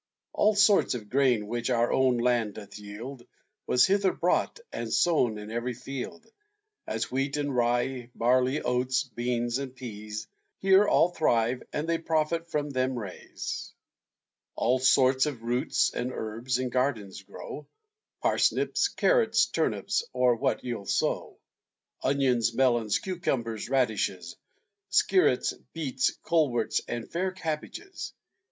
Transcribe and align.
All 0.33 0.55
sorts 0.55 0.95
of 0.95 1.11
grain 1.11 1.45
which 1.45 1.69
our 1.69 1.91
own 1.91 2.17
land 2.17 2.55
doth 2.55 2.79
yield, 2.79 3.21
Was 3.67 3.85
hither 3.85 4.11
brought 4.11 4.59
and 4.73 4.91
sown 4.91 5.37
in 5.37 5.51
every 5.51 5.75
field: 5.75 6.25
As 6.87 7.11
wheat 7.11 7.37
and 7.37 7.55
rye, 7.55 8.09
barley, 8.15 8.63
oats, 8.63 9.03
beans 9.03 9.59
and 9.59 9.75
pease, 9.75 10.25
Here 10.57 10.87
all 10.87 11.09
thrive, 11.09 11.61
and 11.71 11.87
they 11.87 11.99
profit 11.99 12.49
from 12.49 12.71
them 12.71 12.97
raise. 12.97 13.75
All 14.55 14.79
sorts 14.79 15.27
of 15.27 15.43
roots 15.43 15.91
and 15.93 16.11
herbs 16.11 16.57
in 16.57 16.69
gardens 16.69 17.21
grow, 17.21 17.67
Parsnips, 18.23 18.87
carrots, 18.87 19.45
turnips, 19.45 20.03
or 20.13 20.35
what 20.35 20.63
you'll 20.63 20.87
sow. 20.87 21.37
Onions, 22.01 22.55
melons, 22.55 22.97
cucumbers, 22.97 23.69
radishes, 23.69 24.35
Skirets, 24.89 25.53
beets, 25.73 26.09
coleworts, 26.23 26.81
and 26.87 27.07
fair 27.07 27.31
cabbages. 27.31 28.13